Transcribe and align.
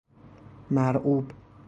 مرعوب 0.71 1.31